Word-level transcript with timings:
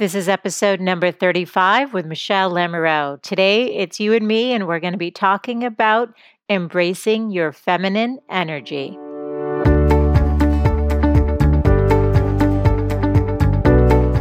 This 0.00 0.14
is 0.14 0.30
episode 0.30 0.80
number 0.80 1.12
35 1.12 1.92
with 1.92 2.06
Michele 2.06 2.50
Lamoureux. 2.50 3.20
Today 3.20 3.66
it's 3.66 4.00
you 4.00 4.14
and 4.14 4.26
me, 4.26 4.54
and 4.54 4.66
we're 4.66 4.80
going 4.80 4.94
to 4.94 4.98
be 4.98 5.10
talking 5.10 5.62
about 5.62 6.14
embracing 6.48 7.30
your 7.30 7.52
feminine 7.52 8.18
energy. 8.30 8.96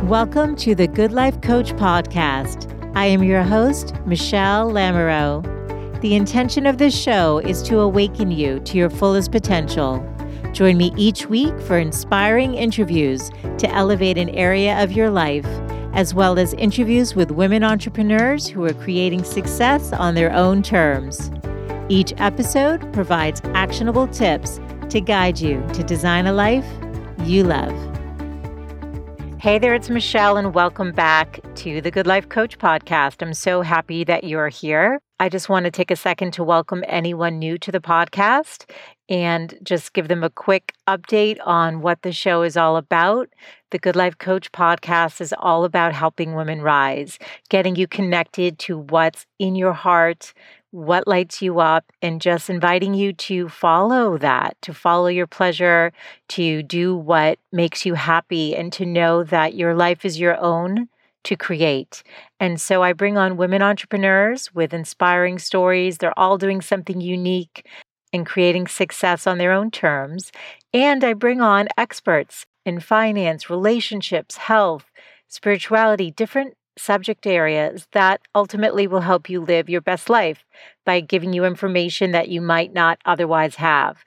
Welcome 0.06 0.58
to 0.58 0.76
the 0.76 0.90
Good 0.94 1.14
Life 1.14 1.40
Coach 1.40 1.72
podcast. 1.76 2.70
I 2.94 3.06
am 3.06 3.24
your 3.24 3.44
host, 3.44 3.96
Michele 4.06 4.70
Lamoureux. 4.70 6.02
The 6.02 6.14
intention 6.14 6.66
of 6.66 6.78
this 6.78 6.94
show 6.94 7.38
is 7.38 7.64
to 7.64 7.80
awaken 7.80 8.32
you 8.32 8.60
to 8.66 8.78
your 8.78 8.90
fullest 8.90 9.32
potential. 9.32 10.06
Join 10.52 10.78
me 10.78 10.92
each 10.98 11.28
week 11.28 11.58
for 11.62 11.78
inspiring 11.78 12.56
interviews 12.56 13.30
to 13.60 13.70
elevate 13.70 14.18
an 14.18 14.30
area 14.30 14.82
of 14.84 14.92
your 14.92 15.10
life, 15.10 15.46
as 15.94 16.14
well 16.14 16.40
as 16.40 16.54
interviews 16.56 17.16
with 17.16 17.32
women 17.32 17.64
entrepreneurs 17.64 18.48
who 18.48 18.66
are 18.66 18.74
creating 18.74 19.24
success 19.24 19.94
on 19.94 20.16
their 20.16 20.34
own 20.34 20.64
terms. 20.64 21.32
Each 21.88 22.14
episode 22.18 22.92
provides 22.94 23.42
actionable 23.54 24.08
tips 24.08 24.60
to 24.90 25.00
guide 25.00 25.40
you 25.40 25.66
to 25.74 25.84
design 25.84 26.26
a 26.26 26.34
life 26.34 26.66
you 27.24 27.44
love. 27.44 27.74
Hey 29.40 29.60
there, 29.60 29.74
it's 29.74 29.90
Michele, 29.90 30.36
and 30.36 30.54
welcome 30.54 30.92
back 30.92 31.40
to 31.56 31.80
the 31.80 31.92
Good 31.92 32.08
Life 32.08 32.28
Coach 32.28 32.58
podcast. 32.58 33.22
I'm 33.22 33.34
so 33.34 33.62
happy 33.62 34.04
that 34.04 34.26
you're 34.26 34.50
here. 34.50 35.00
I 35.22 35.30
just 35.30 35.48
want 35.48 35.64
to 35.66 35.72
take 35.72 35.92
a 35.92 35.96
second 35.96 36.34
to 36.34 36.44
welcome 36.44 36.84
anyone 36.88 37.40
new 37.40 37.58
to 37.60 37.72
the 37.72 37.80
podcast 37.80 38.70
and 39.10 39.58
just 39.64 39.94
give 39.94 40.08
them 40.08 40.24
a 40.24 40.30
quick 40.30 40.74
update 40.88 41.40
on 41.44 41.82
what 41.82 42.04
the 42.04 42.12
show 42.12 42.44
is 42.44 42.56
all 42.56 42.78
about. 42.78 43.28
The 43.72 43.80
Good 43.80 43.96
Life 43.96 44.18
Coach 44.18 44.52
podcast 44.52 45.20
is 45.20 45.34
all 45.38 45.66
about 45.66 45.94
helping 45.94 46.36
women 46.36 46.62
rise, 46.62 47.18
getting 47.50 47.76
you 47.76 47.88
connected 47.88 48.60
to 48.60 48.78
what's 48.78 49.26
in 49.40 49.56
your 49.56 49.74
heart, 49.74 50.34
what 50.72 51.08
lights 51.08 51.42
you 51.42 51.60
up, 51.60 51.86
and 52.02 52.22
just 52.22 52.50
inviting 52.50 52.94
you 52.94 53.12
to 53.14 53.50
follow 53.50 54.18
that, 54.20 54.56
to 54.62 54.74
follow 54.74 55.08
your 55.08 55.28
pleasure, 55.28 55.92
to 56.30 56.62
do 56.62 56.96
what 56.96 57.40
makes 57.52 57.86
you 57.86 57.96
happy, 57.96 58.56
and 58.56 58.72
to 58.74 58.86
know 58.86 59.24
that 59.24 59.56
your 59.56 59.74
life 59.74 60.06
is 60.06 60.20
your 60.20 60.40
own 60.40 60.88
to 61.24 61.36
create. 61.36 62.04
And 62.40 62.62
so 62.62 62.82
I 62.82 62.94
bring 62.94 63.18
on 63.18 63.38
women 63.38 63.62
entrepreneurs 63.62 64.54
with 64.54 64.74
inspiring 64.74 65.38
stories. 65.38 65.98
They're 65.98 66.18
all 66.18 66.38
doing 66.38 66.62
something 66.62 67.02
unique 67.02 67.66
and 68.14 68.26
creating 68.26 68.68
success 68.68 69.28
on 69.28 69.38
their 69.38 69.52
own 69.52 69.72
terms. 69.72 70.32
And 70.74 71.04
I 71.04 71.14
bring 71.14 71.42
on 71.42 71.68
experts 71.78 72.46
in 72.66 72.80
finance, 72.80 73.50
relationships, 73.50 74.38
health, 74.38 74.86
spirituality, 75.28 76.12
different 76.12 76.56
subject 76.78 77.28
areas 77.28 77.88
that 77.92 78.22
ultimately 78.34 78.88
will 78.88 79.02
help 79.02 79.30
you 79.30 79.42
live 79.42 79.70
your 79.70 79.82
best 79.82 80.10
life 80.10 80.46
by 80.86 81.02
giving 81.02 81.34
you 81.34 81.44
information 81.44 82.12
that 82.12 82.30
you 82.30 82.42
might 82.42 82.74
not 82.74 83.00
otherwise 83.06 83.56
have. 83.56 83.98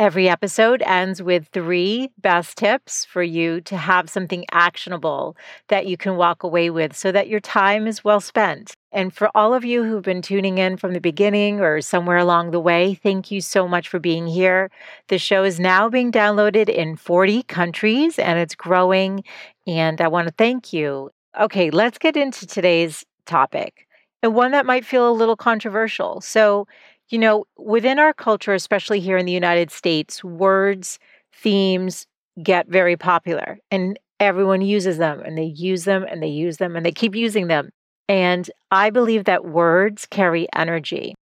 Every 0.00 0.30
episode 0.30 0.82
ends 0.86 1.22
with 1.22 1.48
three 1.48 2.10
best 2.16 2.56
tips 2.56 3.04
for 3.04 3.22
you 3.22 3.60
to 3.60 3.76
have 3.76 4.08
something 4.08 4.46
actionable 4.50 5.36
that 5.68 5.86
you 5.86 5.98
can 5.98 6.16
walk 6.16 6.42
away 6.42 6.70
with 6.70 6.96
so 6.96 7.12
that 7.12 7.28
your 7.28 7.38
time 7.38 7.86
is 7.86 8.02
well 8.02 8.18
spent. 8.18 8.72
And 8.92 9.12
for 9.12 9.30
all 9.34 9.52
of 9.52 9.62
you 9.62 9.84
who've 9.84 10.02
been 10.02 10.22
tuning 10.22 10.56
in 10.56 10.78
from 10.78 10.94
the 10.94 11.02
beginning 11.02 11.60
or 11.60 11.82
somewhere 11.82 12.16
along 12.16 12.50
the 12.50 12.60
way, 12.60 12.94
thank 12.94 13.30
you 13.30 13.42
so 13.42 13.68
much 13.68 13.88
for 13.88 13.98
being 13.98 14.26
here. 14.26 14.70
The 15.08 15.18
show 15.18 15.44
is 15.44 15.60
now 15.60 15.90
being 15.90 16.10
downloaded 16.10 16.70
in 16.70 16.96
40 16.96 17.42
countries 17.42 18.18
and 18.18 18.38
it's 18.38 18.54
growing. 18.54 19.22
And 19.66 20.00
I 20.00 20.08
want 20.08 20.28
to 20.28 20.34
thank 20.38 20.72
you. 20.72 21.10
Okay, 21.38 21.68
let's 21.68 21.98
get 21.98 22.16
into 22.16 22.46
today's 22.46 23.04
topic 23.26 23.86
and 24.22 24.34
one 24.34 24.52
that 24.52 24.66
might 24.66 24.84
feel 24.84 25.10
a 25.10 25.12
little 25.12 25.36
controversial. 25.36 26.20
So, 26.20 26.66
you 27.10 27.18
know, 27.18 27.44
within 27.58 27.98
our 27.98 28.14
culture, 28.14 28.54
especially 28.54 29.00
here 29.00 29.16
in 29.16 29.26
the 29.26 29.32
United 29.32 29.70
States, 29.70 30.24
words, 30.24 30.98
themes 31.32 32.06
get 32.42 32.68
very 32.68 32.96
popular 32.96 33.58
and 33.70 33.98
everyone 34.20 34.60
uses 34.60 34.98
them 34.98 35.20
and 35.20 35.36
they 35.36 35.44
use 35.44 35.84
them 35.84 36.04
and 36.04 36.22
they 36.22 36.28
use 36.28 36.58
them 36.58 36.76
and 36.76 36.86
they 36.86 36.92
keep 36.92 37.14
using 37.14 37.48
them. 37.48 37.70
And 38.08 38.48
I 38.70 38.90
believe 38.90 39.24
that 39.24 39.44
words 39.44 40.06
carry 40.06 40.46
energy 40.54 41.14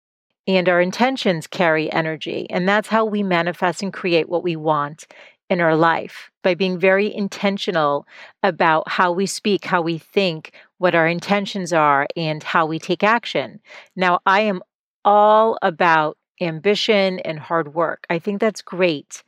and 0.46 0.68
our 0.68 0.80
intentions 0.80 1.46
carry 1.46 1.90
energy. 1.92 2.46
And 2.50 2.68
that's 2.68 2.88
how 2.88 3.04
we 3.04 3.22
manifest 3.22 3.82
and 3.82 3.92
create 3.92 4.28
what 4.28 4.42
we 4.42 4.56
want 4.56 5.06
in 5.50 5.60
our 5.60 5.76
life 5.76 6.30
by 6.42 6.54
being 6.54 6.78
very 6.78 7.14
intentional 7.14 8.06
about 8.42 8.88
how 8.88 9.12
we 9.12 9.26
speak, 9.26 9.64
how 9.64 9.80
we 9.80 9.98
think, 9.98 10.52
what 10.78 10.94
our 10.94 11.06
intentions 11.06 11.72
are, 11.72 12.06
and 12.16 12.42
how 12.42 12.66
we 12.66 12.78
take 12.78 13.02
action. 13.02 13.60
Now, 13.96 14.20
I 14.26 14.40
am 14.42 14.62
all 15.08 15.56
about 15.62 16.18
ambition 16.38 17.18
and 17.20 17.38
hard 17.38 17.72
work. 17.72 18.04
I 18.10 18.18
think 18.18 18.42
that's 18.42 18.60
great. 18.60 19.22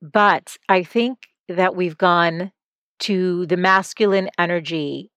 But 0.00 0.56
I 0.68 0.84
think 0.84 1.26
that 1.48 1.74
we've 1.74 1.98
gone 1.98 2.52
to 3.00 3.44
the 3.46 3.56
masculine 3.56 4.30
energy 4.38 5.10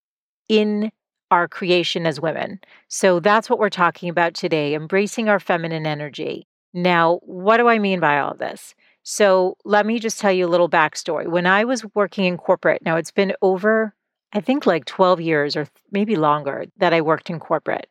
in 0.50 0.92
our 1.30 1.48
creation 1.48 2.08
as 2.08 2.20
women. 2.20 2.60
So 2.88 3.20
that's 3.20 3.48
what 3.48 3.60
we're 3.60 3.70
talking 3.70 4.10
about 4.10 4.34
today 4.34 4.74
embracing 4.74 5.30
our 5.30 5.40
feminine 5.40 5.86
energy. 5.86 6.48
Now, 6.74 7.20
what 7.22 7.58
do 7.58 7.68
I 7.68 7.78
mean 7.78 8.00
by 8.00 8.20
all 8.20 8.34
this? 8.34 8.74
So 9.04 9.56
let 9.66 9.86
me 9.86 10.00
just 10.00 10.20
tell 10.20 10.32
you 10.32 10.48
a 10.48 10.50
little 10.50 10.70
backstory. 10.70 11.28
When 11.28 11.46
I 11.46 11.64
was 11.64 11.86
working 11.94 12.26
in 12.26 12.38
corporate, 12.38 12.82
now 12.84 12.98
it's 12.98 13.12
been 13.12 13.34
over, 13.44 13.94
I 14.34 14.42
think 14.42 14.66
like 14.66 14.86
12 14.86 15.22
years 15.22 15.56
or 15.56 15.68
maybe 15.92 16.16
longer 16.16 16.66
that 16.78 16.92
I 16.92 17.02
worked 17.02 17.30
in 17.30 17.40
corporate. 17.40 17.86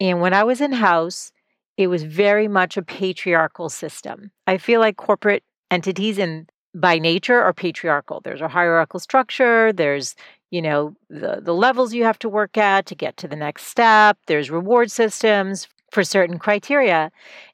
And 0.00 0.20
when 0.20 0.34
I 0.34 0.42
was 0.42 0.60
in 0.60 0.72
house, 0.72 1.30
it 1.76 1.88
was 1.88 2.02
very 2.02 2.48
much 2.48 2.76
a 2.76 2.82
patriarchal 2.82 3.68
system. 3.68 4.30
I 4.46 4.58
feel 4.58 4.80
like 4.80 4.96
corporate 4.96 5.42
entities 5.70 6.18
and 6.18 6.50
by 6.74 6.98
nature 6.98 7.40
are 7.40 7.52
patriarchal. 7.52 8.20
There's 8.20 8.40
a 8.40 8.48
hierarchical 8.48 9.00
structure, 9.00 9.72
there's, 9.72 10.14
you 10.50 10.60
know, 10.62 10.94
the 11.08 11.40
the 11.40 11.54
levels 11.54 11.94
you 11.94 12.04
have 12.04 12.18
to 12.20 12.28
work 12.28 12.56
at 12.56 12.86
to 12.86 12.94
get 12.94 13.16
to 13.18 13.28
the 13.28 13.36
next 13.36 13.66
step, 13.66 14.18
there's 14.26 14.50
reward 14.50 14.90
systems 14.90 15.68
for 15.90 16.02
certain 16.04 16.38
criteria. 16.38 17.10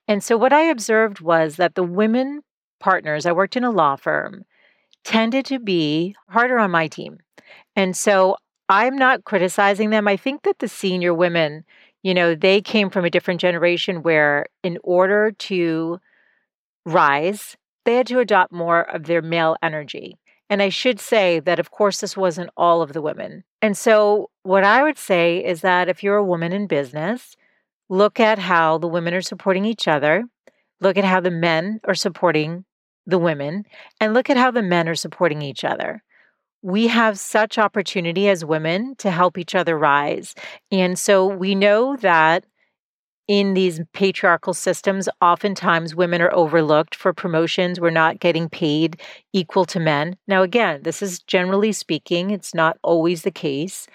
And 0.08 0.24
so 0.24 0.36
what 0.36 0.52
I 0.52 0.62
observed 0.62 1.20
was 1.20 1.56
that 1.56 1.74
the 1.74 1.84
women 1.84 2.42
partners, 2.80 3.26
I 3.26 3.32
worked 3.32 3.56
in 3.56 3.64
a 3.64 3.70
law 3.70 3.96
firm, 3.96 4.44
tended 5.04 5.44
to 5.46 5.58
be 5.58 6.16
harder 6.28 6.58
on 6.58 6.70
my 6.70 6.88
team. 6.88 7.18
And 7.76 7.96
so 7.96 8.36
I'm 8.68 8.96
not 8.96 9.24
criticizing 9.24 9.90
them. 9.90 10.08
I 10.08 10.16
think 10.16 10.42
that 10.42 10.58
the 10.58 10.68
senior 10.68 11.12
women, 11.12 11.64
you 12.02 12.14
know, 12.14 12.34
they 12.34 12.60
came 12.60 12.90
from 12.90 13.04
a 13.04 13.10
different 13.10 13.40
generation 13.40 14.02
where, 14.02 14.46
in 14.62 14.78
order 14.82 15.32
to 15.32 16.00
rise, 16.86 17.56
they 17.84 17.96
had 17.96 18.06
to 18.06 18.18
adopt 18.20 18.52
more 18.52 18.82
of 18.82 19.04
their 19.04 19.22
male 19.22 19.56
energy. 19.62 20.18
And 20.48 20.62
I 20.62 20.68
should 20.68 20.98
say 20.98 21.40
that, 21.40 21.58
of 21.60 21.70
course, 21.70 22.00
this 22.00 22.16
wasn't 22.16 22.50
all 22.56 22.82
of 22.82 22.92
the 22.92 23.02
women. 23.02 23.44
And 23.62 23.76
so, 23.76 24.30
what 24.42 24.64
I 24.64 24.82
would 24.82 24.98
say 24.98 25.44
is 25.44 25.60
that 25.60 25.88
if 25.88 26.02
you're 26.02 26.16
a 26.16 26.24
woman 26.24 26.52
in 26.52 26.66
business, 26.66 27.36
look 27.88 28.18
at 28.18 28.38
how 28.38 28.78
the 28.78 28.88
women 28.88 29.14
are 29.14 29.20
supporting 29.20 29.64
each 29.64 29.86
other, 29.86 30.24
look 30.80 30.96
at 30.96 31.04
how 31.04 31.20
the 31.20 31.30
men 31.30 31.80
are 31.84 31.94
supporting 31.94 32.64
the 33.06 33.18
women 33.18 33.64
and 34.00 34.14
look 34.14 34.30
at 34.30 34.36
how 34.36 34.50
the 34.50 34.62
men 34.62 34.88
are 34.88 34.94
supporting 34.94 35.42
each 35.42 35.64
other. 35.64 36.02
We 36.62 36.88
have 36.88 37.18
such 37.18 37.58
opportunity 37.58 38.28
as 38.28 38.44
women 38.44 38.94
to 38.96 39.10
help 39.10 39.38
each 39.38 39.54
other 39.54 39.78
rise. 39.78 40.34
And 40.70 40.98
so 40.98 41.26
we 41.26 41.54
know 41.54 41.96
that 41.96 42.44
in 43.28 43.54
these 43.54 43.80
patriarchal 43.92 44.52
systems, 44.54 45.08
oftentimes 45.22 45.94
women 45.94 46.20
are 46.20 46.34
overlooked 46.34 46.96
for 46.96 47.12
promotions. 47.12 47.80
We're 47.80 47.90
not 47.90 48.18
getting 48.18 48.48
paid 48.48 49.00
equal 49.32 49.64
to 49.66 49.78
men. 49.78 50.16
Now, 50.26 50.42
again, 50.42 50.80
this 50.82 51.00
is 51.00 51.20
generally 51.20 51.72
speaking, 51.72 52.30
it's 52.32 52.54
not 52.54 52.76
always 52.82 53.22
the 53.22 53.30
case. 53.30 53.86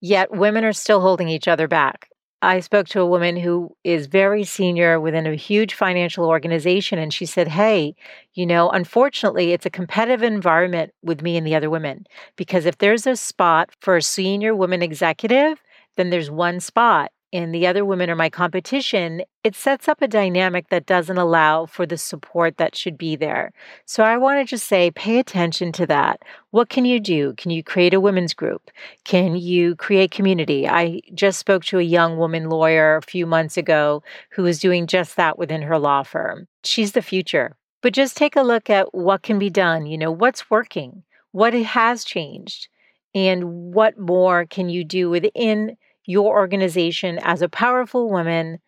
Yet 0.00 0.32
women 0.32 0.64
are 0.64 0.72
still 0.72 1.00
holding 1.00 1.28
each 1.28 1.46
other 1.46 1.68
back. 1.68 2.08
I 2.44 2.58
spoke 2.58 2.88
to 2.88 3.00
a 3.00 3.06
woman 3.06 3.36
who 3.36 3.76
is 3.84 4.06
very 4.06 4.42
senior 4.42 4.98
within 4.98 5.26
a 5.28 5.36
huge 5.36 5.74
financial 5.74 6.26
organization, 6.26 6.98
and 6.98 7.14
she 7.14 7.24
said, 7.24 7.46
Hey, 7.46 7.94
you 8.34 8.46
know, 8.46 8.68
unfortunately, 8.70 9.52
it's 9.52 9.64
a 9.64 9.70
competitive 9.70 10.24
environment 10.24 10.92
with 11.02 11.22
me 11.22 11.36
and 11.36 11.46
the 11.46 11.54
other 11.54 11.70
women 11.70 12.04
because 12.36 12.66
if 12.66 12.78
there's 12.78 13.06
a 13.06 13.14
spot 13.14 13.70
for 13.80 13.96
a 13.96 14.02
senior 14.02 14.56
woman 14.56 14.82
executive, 14.82 15.62
then 15.96 16.10
there's 16.10 16.30
one 16.30 16.58
spot 16.58 17.12
and 17.32 17.54
the 17.54 17.66
other 17.66 17.84
women 17.84 18.10
are 18.10 18.16
my 18.16 18.28
competition, 18.28 19.22
it 19.42 19.54
sets 19.54 19.88
up 19.88 20.02
a 20.02 20.08
dynamic 20.08 20.68
that 20.68 20.86
doesn't 20.86 21.16
allow 21.16 21.66
for 21.66 21.86
the 21.86 21.96
support 21.96 22.58
that 22.58 22.76
should 22.76 22.98
be 22.98 23.16
there. 23.16 23.52
So 23.86 24.04
I 24.04 24.18
want 24.18 24.40
to 24.40 24.50
just 24.50 24.68
say, 24.68 24.90
pay 24.90 25.18
attention 25.18 25.72
to 25.72 25.86
that. 25.86 26.20
What 26.50 26.68
can 26.68 26.84
you 26.84 27.00
do? 27.00 27.32
Can 27.34 27.50
you 27.50 27.64
create 27.64 27.94
a 27.94 28.00
women's 28.00 28.34
group? 28.34 28.70
Can 29.04 29.34
you 29.36 29.74
create 29.76 30.10
community? 30.10 30.68
I 30.68 31.00
just 31.14 31.38
spoke 31.38 31.64
to 31.66 31.78
a 31.78 31.82
young 31.82 32.18
woman 32.18 32.50
lawyer 32.50 32.96
a 32.96 33.02
few 33.02 33.26
months 33.26 33.56
ago 33.56 34.02
who 34.30 34.42
was 34.42 34.60
doing 34.60 34.86
just 34.86 35.16
that 35.16 35.38
within 35.38 35.62
her 35.62 35.78
law 35.78 36.02
firm. 36.02 36.48
She's 36.64 36.92
the 36.92 37.02
future. 37.02 37.56
But 37.80 37.94
just 37.94 38.16
take 38.16 38.36
a 38.36 38.42
look 38.42 38.70
at 38.70 38.94
what 38.94 39.22
can 39.22 39.38
be 39.38 39.50
done. 39.50 39.86
You 39.86 39.98
know, 39.98 40.12
what's 40.12 40.50
working? 40.50 41.02
What 41.32 41.54
has 41.54 42.04
changed? 42.04 42.68
And 43.14 43.74
what 43.74 43.98
more 43.98 44.46
can 44.46 44.68
you 44.68 44.84
do 44.84 45.10
within 45.10 45.76
your 46.04 46.36
organization 46.36 47.18
as 47.22 47.42
a 47.42 47.48
powerful 47.48 48.10
woman 48.10 48.58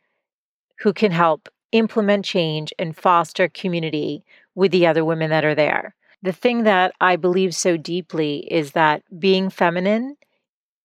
who 0.80 0.92
can 0.92 1.10
help 1.10 1.48
implement 1.72 2.24
change 2.24 2.72
and 2.78 2.96
foster 2.96 3.48
community 3.48 4.24
with 4.54 4.70
the 4.70 4.86
other 4.86 5.04
women 5.04 5.30
that 5.30 5.44
are 5.44 5.54
there? 5.54 5.94
The 6.22 6.32
thing 6.32 6.62
that 6.62 6.94
I 7.00 7.16
believe 7.16 7.54
so 7.54 7.76
deeply 7.76 8.48
is 8.50 8.72
that 8.72 9.02
being 9.18 9.50
feminine 9.50 10.16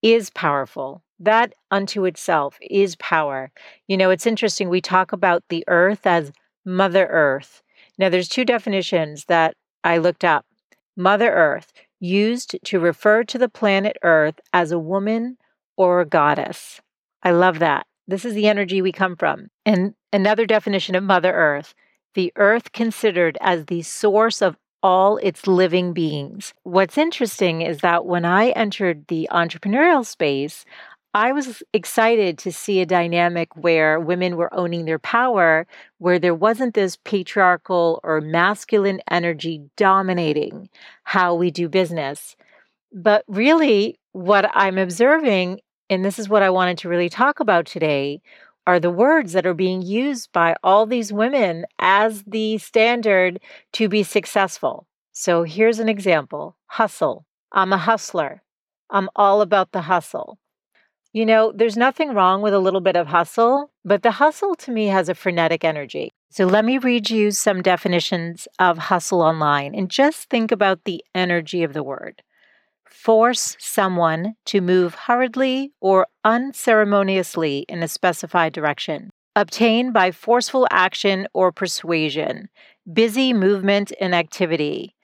is 0.02 0.30
powerful. 0.30 1.04
That 1.20 1.54
unto 1.72 2.06
itself 2.06 2.58
is 2.62 2.96
power. 2.96 3.52
You 3.88 3.98
know, 3.98 4.10
it's 4.10 4.28
interesting. 4.28 4.70
We 4.70 4.82
talk 4.82 5.12
about 5.12 5.44
the 5.50 5.64
earth 5.68 6.06
as 6.06 6.32
Mother 6.66 7.08
Earth. 7.08 7.62
Now, 7.98 8.10
there's 8.10 8.30
two 8.30 8.46
definitions 8.46 9.26
that 9.26 9.56
I 9.84 9.98
looked 9.98 10.24
up. 10.24 10.46
Mother 10.96 11.32
Earth, 11.32 11.72
used 12.00 12.58
to 12.64 12.80
refer 12.80 13.24
to 13.26 13.38
the 13.38 13.50
planet 13.50 13.98
Earth 14.04 14.40
as 14.54 14.72
a 14.72 14.80
woman 14.80 15.38
or 15.80 16.04
goddess. 16.04 16.82
I 17.24 17.32
love 17.32 17.60
that. 17.60 17.88
This 18.06 18.26
is 18.26 18.34
the 18.34 18.48
energy 18.48 18.82
we 18.82 18.92
come 18.92 19.16
from. 19.16 19.48
And 19.66 19.94
another 20.12 20.46
definition 20.46 20.94
of 20.94 21.06
Mother 21.06 21.32
Earth, 21.34 21.74
the 22.16 22.34
earth 22.36 22.74
considered 22.74 23.38
as 23.40 23.66
the 23.66 23.82
source 23.82 24.42
of 24.42 24.58
all 24.84 25.18
its 25.18 25.48
living 25.48 25.94
beings. 25.94 26.54
What's 26.64 26.98
interesting 26.98 27.62
is 27.62 27.80
that 27.80 28.06
when 28.06 28.26
I 28.26 28.50
entered 28.50 29.08
the 29.08 29.30
entrepreneurial 29.32 30.06
space, 30.06 30.66
I 31.14 31.32
was 31.32 31.64
excited 31.74 32.38
to 32.40 32.52
see 32.52 32.82
a 32.82 32.86
dynamic 32.86 33.56
where 33.56 34.02
women 34.02 34.36
were 34.36 34.54
owning 34.54 34.84
their 34.84 35.00
power, 35.00 35.66
where 35.98 36.20
there 36.20 36.36
wasn't 36.36 36.74
this 36.74 36.98
patriarchal 37.06 38.02
or 38.04 38.20
masculine 38.20 39.00
energy 39.10 39.62
dominating 39.78 40.70
how 41.04 41.36
we 41.36 41.52
do 41.52 41.70
business. 41.70 42.36
But 42.92 43.24
really, 43.28 43.98
what 44.12 44.50
I'm 44.54 44.78
observing, 44.78 45.62
and 45.90 46.06
this 46.06 46.20
is 46.20 46.30
what 46.30 46.44
I 46.44 46.50
wanted 46.50 46.78
to 46.80 46.90
really 46.90 47.10
talk 47.10 47.40
about 47.40 47.66
today, 47.66 48.22
are 48.68 48.80
the 48.80 48.92
words 48.92 49.34
that 49.34 49.48
are 49.48 49.54
being 49.54 49.82
used 49.82 50.32
by 50.32 50.56
all 50.64 50.86
these 50.86 51.12
women 51.12 51.66
as 51.80 52.24
the 52.28 52.58
standard 52.60 53.40
to 53.74 53.90
be 53.90 54.04
successful. 54.04 54.86
So 55.12 55.44
here's 55.44 55.80
an 55.80 55.90
example 55.90 56.56
hustle. 56.68 57.26
I'm 57.52 57.74
a 57.74 57.78
hustler. 57.78 58.44
I'm 58.90 59.10
all 59.16 59.42
about 59.42 59.72
the 59.72 59.82
hustle. 59.82 60.38
You 61.12 61.26
know, 61.26 61.52
there's 61.56 61.76
nothing 61.76 62.14
wrong 62.14 62.44
with 62.44 62.54
a 62.54 62.60
little 62.60 62.82
bit 62.82 62.96
of 62.96 63.08
hustle, 63.08 63.72
but 63.84 64.04
the 64.04 64.12
hustle 64.12 64.54
to 64.56 64.72
me 64.72 64.88
has 64.88 65.10
a 65.10 65.16
frenetic 65.16 65.64
energy. 65.64 66.12
So 66.30 66.46
let 66.46 66.64
me 66.64 66.78
read 66.78 67.10
you 67.10 67.32
some 67.32 67.64
definitions 67.64 68.48
of 68.60 68.78
hustle 68.78 69.22
online 69.22 69.74
and 69.74 69.90
just 69.90 70.30
think 70.30 70.52
about 70.52 70.84
the 70.84 71.04
energy 71.16 71.64
of 71.64 71.74
the 71.74 71.82
word. 71.82 72.22
Force 72.90 73.56
someone 73.60 74.36
to 74.46 74.62
move 74.62 74.96
hurriedly 74.96 75.72
or 75.80 76.08
unceremoniously 76.24 77.66
in 77.70 77.84
a 77.84 77.88
specified 77.88 78.52
direction. 78.54 79.10
Obtain 79.36 79.92
by 79.92 80.12
forceful 80.12 80.68
action 80.72 81.28
or 81.34 81.52
persuasion, 81.52 82.50
busy 82.92 83.32
movement 83.32 83.92
and 84.02 84.14
activity, 84.14 84.96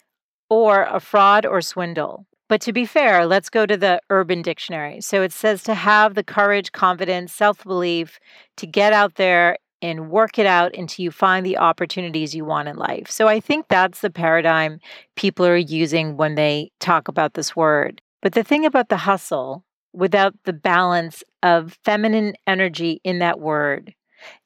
or 0.49 0.83
a 0.83 0.99
fraud 0.99 1.45
or 1.45 1.61
swindle. 1.61 2.25
But 2.47 2.61
to 2.61 2.73
be 2.73 2.85
fair, 2.85 3.25
let's 3.25 3.49
go 3.49 3.65
to 3.65 3.77
the 3.77 4.01
Urban 4.09 4.41
Dictionary. 4.41 5.01
So 5.01 5.21
it 5.21 5.31
says 5.31 5.63
to 5.63 5.73
have 5.73 6.13
the 6.13 6.23
courage, 6.23 6.71
confidence, 6.71 7.33
self 7.33 7.63
belief 7.63 8.19
to 8.57 8.67
get 8.67 8.93
out 8.93 9.15
there 9.15 9.57
and 9.81 10.09
work 10.09 10.39
it 10.39 10.45
out 10.45 10.75
until 10.75 11.03
you 11.03 11.11
find 11.11 11.45
the 11.45 11.57
opportunities 11.57 12.33
you 12.33 12.45
want 12.45 12.67
in 12.67 12.75
life. 12.75 13.09
So 13.09 13.27
I 13.27 13.39
think 13.39 13.67
that's 13.67 14.01
the 14.01 14.09
paradigm 14.09 14.79
people 15.15 15.45
are 15.45 15.57
using 15.57 16.17
when 16.17 16.35
they 16.35 16.71
talk 16.79 17.07
about 17.07 17.33
this 17.33 17.55
word. 17.55 18.01
But 18.21 18.33
the 18.33 18.43
thing 18.43 18.65
about 18.65 18.89
the 18.89 18.97
hustle, 18.97 19.63
without 19.93 20.33
the 20.45 20.53
balance 20.53 21.23
of 21.43 21.77
feminine 21.83 22.33
energy 22.47 22.99
in 23.03 23.19
that 23.19 23.39
word, 23.39 23.93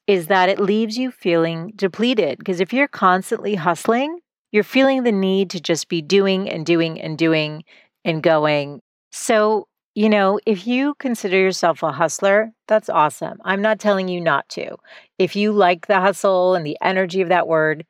is 0.08 0.28
that 0.28 0.50
it 0.50 0.60
leaves 0.60 0.98
you 0.98 1.12
feeling 1.12 1.72
depleted. 1.76 2.40
Because 2.40 2.60
if 2.60 2.74
you're 2.74 2.88
constantly 2.88 3.56
hustling, 3.56 4.20
you're 4.52 4.64
feeling 4.64 5.04
the 5.04 5.12
need 5.12 5.50
to 5.52 5.62
just 5.62 5.88
be 5.88 6.02
doing 6.02 6.50
and 6.50 6.66
doing 6.66 7.00
and 7.00 7.18
doing 7.18 7.64
and 8.04 8.24
going. 8.24 8.82
So, 9.12 9.68
you 10.00 10.08
know, 10.08 10.40
if 10.46 10.66
you 10.66 10.94
consider 10.94 11.38
yourself 11.38 11.84
a 11.84 11.92
hustler, 11.92 12.54
that's 12.70 12.88
awesome. 12.88 13.38
I'm 13.44 13.62
not 13.62 13.82
telling 13.82 14.08
you 14.08 14.22
not 14.22 14.48
to. 14.52 14.78
If 15.18 15.36
you 15.36 15.52
like 15.52 15.88
the 15.88 16.00
hustle 16.00 16.56
and 16.56 16.66
the 16.66 16.78
energy 16.82 17.20
of 17.20 17.28
that 17.28 17.50
word, 17.50 17.86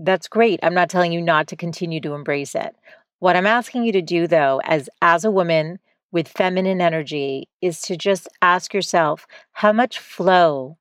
that's 0.00 0.26
great. 0.26 0.58
I'm 0.64 0.74
not 0.74 0.90
telling 0.90 1.12
you 1.12 1.22
not 1.22 1.46
to 1.46 1.54
continue 1.54 2.00
to 2.00 2.14
embrace 2.14 2.56
it. 2.56 2.74
What 3.20 3.36
I'm 3.36 3.46
asking 3.46 3.84
you 3.84 3.92
to 3.92 4.02
do 4.02 4.26
though, 4.26 4.60
as 4.64 4.88
as 5.02 5.24
a 5.24 5.30
woman 5.30 5.78
with 6.10 6.26
feminine 6.26 6.80
energy, 6.80 7.48
is 7.62 7.80
to 7.82 7.96
just 7.96 8.26
ask 8.42 8.74
yourself 8.74 9.28
how 9.52 9.72
much 9.72 10.00
flow 10.00 10.78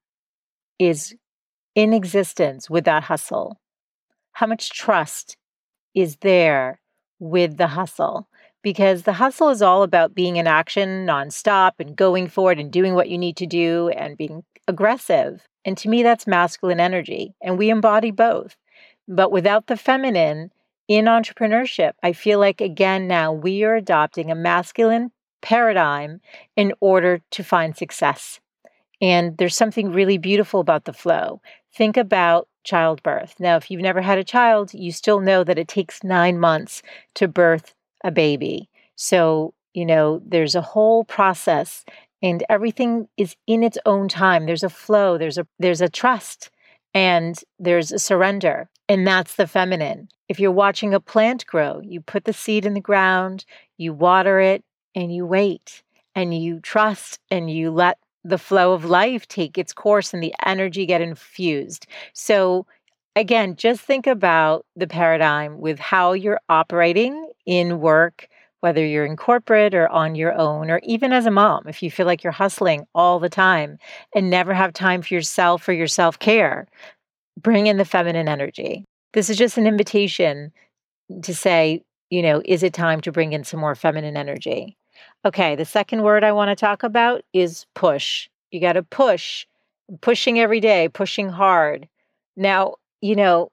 is 0.79 1.13
in 1.75 1.93
existence 1.93 2.71
with 2.71 2.85
that 2.85 3.03
hustle? 3.03 3.59
How 4.31 4.47
much 4.47 4.71
trust 4.71 5.37
is 5.93 6.15
there 6.21 6.81
with 7.19 7.57
the 7.57 7.67
hustle? 7.67 8.27
Because 8.61 9.03
the 9.03 9.13
hustle 9.13 9.49
is 9.49 9.61
all 9.61 9.83
about 9.83 10.15
being 10.15 10.35
in 10.35 10.47
action 10.47 11.05
nonstop 11.05 11.73
and 11.79 11.95
going 11.95 12.27
forward 12.27 12.59
and 12.59 12.71
doing 12.71 12.93
what 12.93 13.09
you 13.09 13.17
need 13.17 13.37
to 13.37 13.45
do 13.45 13.89
and 13.89 14.17
being 14.17 14.43
aggressive. 14.67 15.47
And 15.65 15.77
to 15.77 15.89
me, 15.89 16.03
that's 16.03 16.27
masculine 16.27 16.79
energy. 16.79 17.33
And 17.41 17.57
we 17.57 17.69
embody 17.69 18.11
both. 18.11 18.55
But 19.07 19.31
without 19.31 19.67
the 19.67 19.77
feminine 19.77 20.51
in 20.87 21.05
entrepreneurship, 21.05 21.93
I 22.03 22.13
feel 22.13 22.39
like, 22.39 22.61
again, 22.61 23.07
now 23.07 23.31
we 23.31 23.63
are 23.63 23.75
adopting 23.75 24.31
a 24.31 24.35
masculine 24.35 25.11
paradigm 25.41 26.21
in 26.55 26.73
order 26.79 27.21
to 27.31 27.43
find 27.43 27.75
success. 27.75 28.39
And 29.01 29.37
there's 29.37 29.55
something 29.55 29.91
really 29.91 30.17
beautiful 30.17 30.59
about 30.59 30.85
the 30.85 30.93
flow. 30.93 31.41
Think 31.73 31.95
about 31.95 32.47
childbirth. 32.63 33.35
Now, 33.39 33.55
if 33.55 33.71
you've 33.71 33.81
never 33.81 34.01
had 34.01 34.17
a 34.17 34.23
child, 34.23 34.73
you 34.73 34.91
still 34.91 35.19
know 35.21 35.43
that 35.43 35.57
it 35.57 35.67
takes 35.67 36.03
nine 36.03 36.39
months 36.39 36.81
to 37.15 37.27
birth 37.27 37.73
a 38.03 38.11
baby. 38.11 38.69
So, 38.95 39.53
you 39.73 39.85
know, 39.85 40.21
there's 40.25 40.55
a 40.55 40.61
whole 40.61 41.03
process 41.03 41.85
and 42.21 42.43
everything 42.49 43.07
is 43.17 43.35
in 43.47 43.63
its 43.63 43.77
own 43.85 44.07
time. 44.07 44.45
There's 44.45 44.63
a 44.63 44.69
flow, 44.69 45.17
there's 45.17 45.37
a 45.37 45.47
there's 45.57 45.81
a 45.81 45.89
trust 45.89 46.49
and 46.93 47.39
there's 47.59 47.91
a 47.91 47.99
surrender. 47.99 48.69
And 48.87 49.05
that's 49.05 49.35
the 49.35 49.47
feminine. 49.47 50.09
If 50.27 50.39
you're 50.39 50.51
watching 50.51 50.93
a 50.93 50.99
plant 50.99 51.45
grow, 51.45 51.79
you 51.83 52.01
put 52.01 52.25
the 52.25 52.33
seed 52.33 52.65
in 52.65 52.73
the 52.73 52.81
ground, 52.81 53.45
you 53.77 53.93
water 53.93 54.39
it, 54.39 54.63
and 54.95 55.13
you 55.13 55.25
wait 55.25 55.83
and 56.15 56.33
you 56.35 56.59
trust 56.59 57.19
and 57.29 57.49
you 57.51 57.71
let 57.71 57.97
the 58.23 58.37
flow 58.37 58.73
of 58.73 58.83
life 58.85 59.27
take 59.27 59.57
its 59.57 59.73
course 59.73 60.13
and 60.13 60.21
the 60.21 60.33
energy 60.45 60.85
get 60.85 61.01
infused. 61.01 61.87
So 62.13 62.65
again, 63.15 63.55
just 63.55 63.81
think 63.81 64.07
about 64.07 64.65
the 64.75 64.87
paradigm 64.87 65.59
with 65.59 65.79
how 65.79 66.13
you're 66.13 66.41
operating 66.49 67.28
in 67.49 67.79
work, 67.79 68.27
whether 68.59 68.85
you're 68.85 69.07
in 69.07 69.17
corporate 69.17 69.73
or 69.73 69.89
on 69.89 70.13
your 70.13 70.37
own, 70.37 70.69
or 70.69 70.79
even 70.83 71.11
as 71.11 71.25
a 71.25 71.31
mom, 71.31 71.63
if 71.67 71.81
you 71.81 71.89
feel 71.89 72.05
like 72.05 72.23
you're 72.23 72.31
hustling 72.31 72.85
all 72.93 73.19
the 73.19 73.27
time 73.27 73.79
and 74.13 74.29
never 74.29 74.53
have 74.53 74.71
time 74.71 75.01
for 75.01 75.15
yourself 75.15 75.67
or 75.67 75.73
your 75.73 75.87
self 75.87 76.19
care, 76.19 76.67
bring 77.41 77.65
in 77.65 77.77
the 77.77 77.85
feminine 77.85 78.27
energy. 78.27 78.85
This 79.13 79.31
is 79.31 79.37
just 79.37 79.57
an 79.57 79.65
invitation 79.65 80.51
to 81.23 81.33
say, 81.33 81.81
you 82.11 82.21
know, 82.21 82.43
is 82.45 82.61
it 82.61 82.71
time 82.71 83.01
to 83.01 83.11
bring 83.11 83.33
in 83.33 83.43
some 83.43 83.59
more 83.59 83.73
feminine 83.73 84.15
energy? 84.15 84.77
Okay, 85.25 85.55
the 85.55 85.65
second 85.65 86.03
word 86.03 86.23
I 86.23 86.31
want 86.31 86.49
to 86.49 86.55
talk 86.55 86.83
about 86.83 87.23
is 87.33 87.65
push. 87.73 88.29
You 88.51 88.61
got 88.61 88.73
to 88.73 88.83
push, 88.83 89.47
pushing 90.01 90.39
every 90.39 90.59
day, 90.59 90.87
pushing 90.87 91.29
hard. 91.29 91.87
Now, 92.37 92.75
you 93.01 93.15
know, 93.15 93.49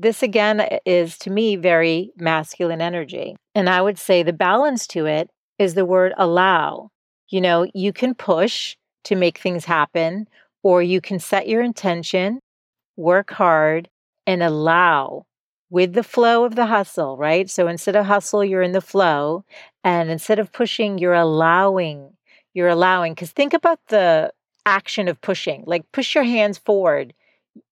this 0.00 0.22
again 0.22 0.60
uh, 0.60 0.78
is 0.84 1.16
to 1.18 1.30
me 1.30 1.56
very 1.56 2.10
masculine 2.16 2.80
energy. 2.80 3.36
And 3.54 3.68
I 3.68 3.80
would 3.80 3.98
say 3.98 4.22
the 4.22 4.32
balance 4.32 4.86
to 4.88 5.06
it 5.06 5.30
is 5.58 5.74
the 5.74 5.84
word 5.84 6.12
allow. 6.16 6.90
You 7.28 7.40
know, 7.40 7.66
you 7.74 7.92
can 7.92 8.14
push 8.14 8.76
to 9.04 9.16
make 9.16 9.38
things 9.38 9.64
happen, 9.64 10.28
or 10.62 10.82
you 10.82 11.00
can 11.00 11.18
set 11.18 11.48
your 11.48 11.62
intention, 11.62 12.40
work 12.96 13.30
hard, 13.30 13.88
and 14.26 14.42
allow 14.42 15.26
with 15.70 15.92
the 15.92 16.02
flow 16.02 16.44
of 16.44 16.54
the 16.54 16.66
hustle, 16.66 17.16
right? 17.16 17.50
So 17.50 17.66
instead 17.66 17.96
of 17.96 18.06
hustle, 18.06 18.44
you're 18.44 18.62
in 18.62 18.72
the 18.72 18.80
flow. 18.80 19.44
And 19.82 20.10
instead 20.10 20.38
of 20.38 20.52
pushing, 20.52 20.98
you're 20.98 21.14
allowing. 21.14 22.12
You're 22.54 22.68
allowing. 22.68 23.14
Because 23.14 23.32
think 23.32 23.52
about 23.52 23.80
the 23.88 24.32
action 24.66 25.08
of 25.08 25.20
pushing, 25.20 25.64
like 25.66 25.84
push 25.92 26.14
your 26.14 26.24
hands 26.24 26.58
forward 26.58 27.12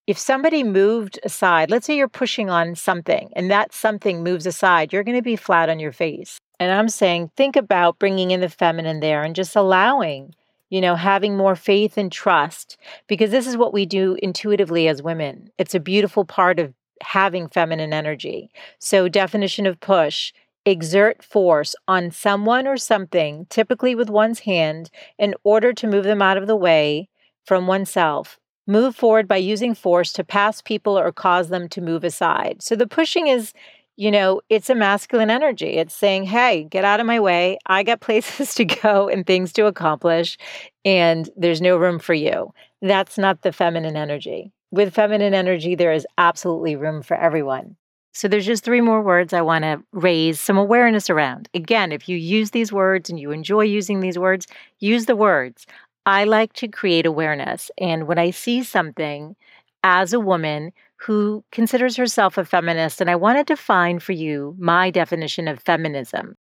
if 0.07 0.19
somebody 0.19 0.65
moved 0.65 1.19
aside, 1.25 1.71
let's 1.71 1.87
say 1.87 1.97
you're 1.97 2.09
pushing 2.09 2.51
on 2.51 2.75
something 2.75 3.31
and 3.35 3.51
that 3.51 3.73
something 3.73 4.23
moves 4.23 4.47
aside, 4.47 4.93
you're 4.93 5.05
going 5.05 5.17
to 5.17 5.23
be 5.23 5.37
flat 5.37 5.69
on 5.69 5.79
your 5.79 5.93
face. 5.93 6.39
And 6.59 6.73
I'm 6.73 6.89
saying, 6.89 7.31
think 7.37 7.57
about 7.57 7.99
bringing 7.99 8.31
in 8.31 8.41
the 8.41 8.49
feminine 8.49 9.01
there 9.01 9.23
and 9.23 9.35
just 9.35 9.57
allowing, 9.57 10.35
you 10.71 10.81
know, 10.81 10.97
having 10.97 11.37
more 11.37 11.57
faith 11.57 11.97
and 11.97 12.11
trust, 12.11 12.77
because 13.07 13.31
this 13.31 13.47
is 13.47 13.57
what 13.57 13.73
we 13.73 13.87
do 13.87 14.17
intuitively 14.23 14.89
as 14.89 15.03
women. 15.03 15.51
It's 15.59 15.75
a 15.75 15.81
beautiful 15.81 16.25
part 16.25 16.59
of 16.59 16.75
having 17.01 17.49
feminine 17.49 17.93
energy. 17.93 18.51
So, 18.79 19.09
definition 19.09 19.67
of 19.67 19.81
push 19.81 20.33
exert 20.65 21.25
force 21.25 21.75
on 21.89 22.11
someone 22.11 22.67
or 22.67 22.77
something, 22.77 23.47
typically 23.51 23.95
with 23.95 24.09
one's 24.09 24.41
hand, 24.41 24.91
in 25.19 25.35
order 25.43 25.73
to 25.73 25.87
move 25.87 26.05
them 26.05 26.23
out 26.23 26.37
of 26.37 26.47
the 26.47 26.57
way 26.57 27.09
from 27.45 27.67
oneself. 27.67 28.39
Move 28.67 28.95
forward 28.95 29.27
by 29.27 29.37
using 29.37 29.75
force 29.75 30.13
to 30.13 30.25
pass 30.25 30.63
people 30.63 30.99
or 30.99 31.11
cause 31.11 31.49
them 31.49 31.69
to 31.71 31.81
move 31.81 32.05
aside. 32.05 32.63
So 32.63 32.77
the 32.77 32.87
pushing 32.87 33.27
is, 33.27 33.53
you 33.97 34.11
know, 34.11 34.41
it's 34.49 34.71
a 34.71 34.75
masculine 34.75 35.31
energy. 35.31 35.79
It's 35.79 35.95
saying, 35.95 36.25
hey, 36.25 36.65
get 36.65 36.85
out 36.85 37.01
of 37.01 37.07
my 37.07 37.19
way. 37.19 37.59
I 37.67 37.83
got 37.83 38.01
places 38.09 38.55
to 38.55 38.65
go 38.65 39.09
and 39.09 39.27
things 39.27 39.53
to 39.55 39.67
accomplish, 39.67 40.39
and 40.85 41.29
there's 41.37 41.61
no 41.61 41.77
room 41.77 41.99
for 41.99 42.15
you. 42.15 42.53
That's 42.81 43.19
not 43.19 43.43
the 43.43 43.53
feminine 43.53 43.97
energy. 43.97 44.53
With 44.71 44.95
feminine 44.95 45.35
energy, 45.35 45.75
there 45.75 45.93
is 45.93 46.07
absolutely 46.17 46.77
room 46.77 47.03
for 47.03 47.17
everyone. 47.17 47.77
So 48.15 48.29
there's 48.29 48.47
just 48.47 48.63
three 48.63 48.81
more 48.81 49.03
words 49.03 49.33
I 49.33 49.41
want 49.41 49.65
to 49.65 49.83
raise 49.93 50.39
some 50.39 50.59
awareness 50.59 51.09
around. 51.09 51.49
Again, 51.55 51.93
if 51.93 52.09
you 52.09 52.17
use 52.17 52.51
these 52.51 52.73
words 52.73 53.09
and 53.09 53.19
you 53.19 53.31
enjoy 53.31 53.63
using 53.63 54.01
these 54.01 54.19
words, 54.19 54.47
use 54.81 55.07
the 55.07 55.17
words. 55.17 55.67
I 56.07 56.25
like 56.25 56.53
to 56.55 56.69
create 56.69 57.07
awareness. 57.07 57.71
And 57.79 58.07
when 58.07 58.19
I 58.19 58.31
see 58.31 58.63
something 58.63 59.37
as 59.85 60.13
a 60.13 60.21
woman 60.21 60.73
who 60.97 61.45
considers 61.51 61.97
herself 61.97 62.39
a 62.39 62.45
feminist, 62.45 63.01
and 63.01 63.11
I 63.11 63.17
want 63.17 63.39
to 63.39 63.45
define 63.45 63.99
for 63.99 64.13
you 64.13 64.55
my 64.59 64.91
definition 64.91 65.49
of 65.49 65.61
feminism. 65.61 66.37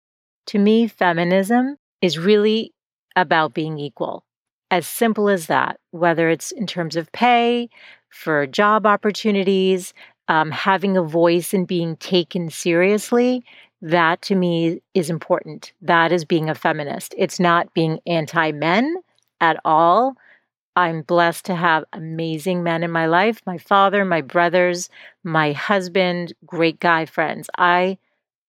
To 0.46 0.58
me, 0.58 0.88
feminism 0.88 1.76
is 2.02 2.18
really 2.18 2.72
about 3.14 3.54
being 3.54 3.78
equal. 3.78 4.24
As 4.70 4.86
simple 4.86 5.28
as 5.28 5.46
that, 5.46 5.78
whether 5.92 6.28
it's 6.28 6.50
in 6.50 6.66
terms 6.66 6.96
of 6.96 7.10
pay, 7.12 7.68
for 8.10 8.46
job 8.46 8.86
opportunities, 8.86 9.94
um, 10.28 10.50
having 10.50 10.96
a 10.96 11.02
voice 11.02 11.54
and 11.54 11.66
being 11.66 11.96
taken 11.96 12.50
seriously, 12.50 13.44
that 13.80 14.20
to 14.22 14.34
me 14.34 14.80
is 14.94 15.08
important. 15.08 15.72
That 15.80 16.12
is 16.12 16.24
being 16.24 16.50
a 16.50 16.54
feminist. 16.54 17.14
It's 17.16 17.38
not 17.38 17.72
being 17.74 18.00
anti 18.06 18.52
men 18.52 18.96
at 19.40 19.60
all. 19.64 20.16
I'm 20.76 21.02
blessed 21.02 21.46
to 21.46 21.56
have 21.56 21.84
amazing 21.92 22.62
men 22.62 22.84
in 22.84 22.90
my 22.90 23.06
life 23.06 23.40
my 23.46 23.58
father, 23.58 24.04
my 24.04 24.20
brothers, 24.20 24.88
my 25.24 25.52
husband, 25.52 26.32
great 26.46 26.78
guy 26.78 27.06
friends. 27.06 27.50
I 27.58 27.98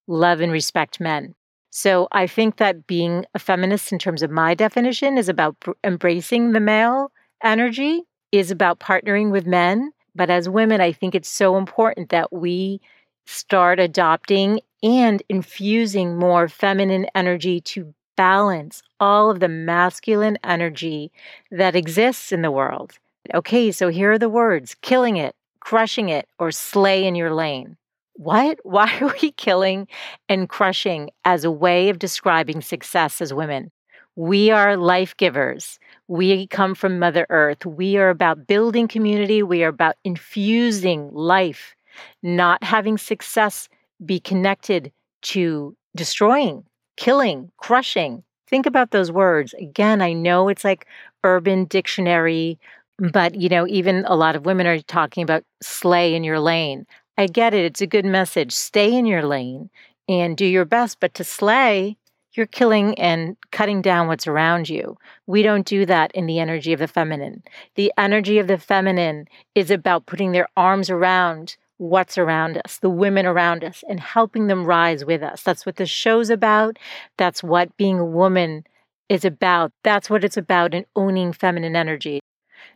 love 0.07 0.41
and 0.41 0.51
respect 0.51 0.99
men. 0.99 1.35
So 1.71 2.07
I 2.11 2.27
think 2.27 2.57
that 2.57 2.87
being 2.87 3.25
a 3.35 3.39
feminist, 3.39 3.91
in 3.91 3.99
terms 3.99 4.23
of 4.23 4.31
my 4.31 4.55
definition, 4.55 5.17
is 5.17 5.29
about 5.29 5.55
embracing 5.83 6.51
the 6.51 6.59
male 6.59 7.11
energy, 7.43 8.03
is 8.31 8.49
about 8.49 8.79
partnering 8.79 9.31
with 9.31 9.45
men 9.45 9.91
but 10.15 10.29
as 10.29 10.49
women, 10.49 10.81
I 10.81 10.91
think 10.91 11.15
it's 11.15 11.29
so 11.29 11.57
important 11.57 12.09
that 12.09 12.33
we 12.33 12.81
start 13.25 13.79
adopting 13.79 14.59
and 14.81 15.23
infusing 15.29 16.17
more 16.17 16.49
feminine 16.49 17.07
energy 17.15 17.61
to 17.61 17.93
balance 18.19 18.83
all 18.99 19.31
of 19.31 19.39
the 19.39 19.47
masculine 19.47 20.37
energy 20.43 21.09
that 21.51 21.73
exists 21.73 22.33
in 22.33 22.41
the 22.41 22.51
world. 22.51 22.99
Okay, 23.33 23.71
so 23.71 23.87
here 23.87 24.11
are 24.11 24.19
the 24.19 24.27
words 24.27 24.75
killing 24.81 25.15
it, 25.15 25.37
crushing 25.61 26.09
it, 26.09 26.27
or 26.37 26.51
slay 26.51 27.05
in 27.05 27.15
your 27.15 27.33
lane. 27.33 27.77
What? 28.15 28.59
Why 28.63 28.91
are 28.99 29.15
we 29.21 29.31
killing 29.31 29.87
and 30.27 30.49
crushing 30.49 31.11
as 31.23 31.45
a 31.45 31.51
way 31.65 31.87
of 31.87 31.97
describing 31.97 32.59
success 32.59 33.21
as 33.21 33.33
women? 33.33 33.71
We 34.17 34.51
are 34.51 34.75
life 34.75 35.15
givers. 35.15 35.79
We 36.09 36.47
come 36.47 36.75
from 36.75 36.99
Mother 36.99 37.25
Earth. 37.29 37.65
We 37.65 37.95
are 37.95 38.09
about 38.09 38.47
building 38.47 38.89
community. 38.89 39.43
We 39.43 39.63
are 39.63 39.69
about 39.69 39.95
infusing 40.03 41.09
life, 41.13 41.73
not 42.21 42.61
having 42.65 42.97
success 42.97 43.69
be 44.05 44.19
connected 44.19 44.91
to 45.21 45.73
destroying, 45.95 46.65
killing, 46.99 47.49
crushing. 47.57 48.23
Think 48.47 48.65
about 48.65 48.91
those 48.91 49.09
words. 49.09 49.53
Again, 49.53 50.01
I 50.01 50.11
know 50.11 50.49
it's 50.49 50.65
like 50.65 50.85
urban 51.23 51.63
dictionary, 51.63 52.59
but 52.97 53.35
you 53.35 53.47
know, 53.47 53.65
even 53.67 54.03
a 54.05 54.15
lot 54.15 54.35
of 54.35 54.45
women 54.45 54.67
are 54.67 54.79
talking 54.81 55.23
about 55.23 55.45
slay 55.63 56.13
in 56.13 56.25
your 56.25 56.41
lane. 56.41 56.85
I 57.17 57.27
get 57.27 57.53
it. 57.53 57.63
It's 57.63 57.81
a 57.81 57.87
good 57.87 58.05
message. 58.05 58.51
Stay 58.51 58.93
in 58.93 59.05
your 59.05 59.25
lane 59.25 59.69
and 60.09 60.35
do 60.35 60.45
your 60.45 60.65
best, 60.65 60.99
but 60.99 61.13
to 61.15 61.23
slay 61.23 61.97
you're 62.33 62.45
killing 62.45 62.97
and 62.99 63.35
cutting 63.51 63.81
down 63.81 64.07
what's 64.07 64.27
around 64.27 64.69
you. 64.69 64.97
We 65.25 65.41
don't 65.41 65.65
do 65.65 65.85
that 65.87 66.11
in 66.13 66.25
the 66.25 66.39
energy 66.39 66.73
of 66.73 66.79
the 66.79 66.87
feminine. 66.87 67.43
The 67.75 67.91
energy 67.97 68.37
of 68.37 68.47
the 68.47 68.57
feminine 68.57 69.27
is 69.55 69.71
about 69.71 70.05
putting 70.05 70.31
their 70.31 70.47
arms 70.55 70.89
around 70.89 71.57
what's 71.79 72.17
around 72.17 72.61
us, 72.63 72.77
the 72.77 72.89
women 72.89 73.25
around 73.25 73.63
us, 73.63 73.83
and 73.89 73.99
helping 73.99 74.47
them 74.47 74.65
rise 74.65 75.03
with 75.03 75.23
us. 75.23 75.41
That's 75.41 75.65
what 75.65 75.77
the 75.77 75.85
show's 75.85 76.29
about. 76.29 76.77
That's 77.17 77.41
what 77.41 77.75
being 77.77 77.99
a 77.99 78.05
woman 78.05 78.65
is 79.07 79.25
about. 79.25 79.71
That's 79.83 80.09
what 80.09 80.23
it's 80.23 80.37
about 80.37 80.73
in 80.73 80.85
owning 80.95 81.33
feminine 81.33 81.75
energy. 81.75 82.19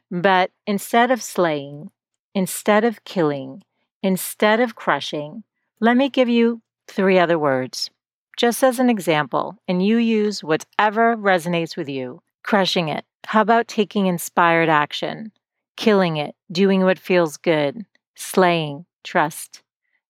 But 0.09 0.51
instead 0.65 1.11
of 1.11 1.21
slaying, 1.21 1.91
instead 2.33 2.83
of 2.83 3.03
killing, 3.03 3.63
instead 4.01 4.59
of 4.59 4.75
crushing, 4.75 5.43
let 5.79 5.97
me 5.97 6.09
give 6.09 6.29
you 6.29 6.61
three 6.87 7.19
other 7.19 7.37
words 7.37 7.91
just 8.37 8.63
as 8.63 8.79
an 8.79 8.89
example, 8.89 9.55
and 9.67 9.85
you 9.85 9.97
use 9.97 10.43
whatever 10.43 11.15
resonates 11.15 11.77
with 11.77 11.87
you, 11.87 12.21
crushing 12.43 12.89
it. 12.89 13.05
How 13.25 13.41
about 13.41 13.67
taking 13.67 14.07
inspired 14.07 14.69
action, 14.69 15.31
killing 15.77 16.17
it, 16.17 16.35
doing 16.51 16.83
what 16.83 16.97
feels 16.97 17.37
good, 17.37 17.85
slaying, 18.15 18.85
trust? 19.03 19.61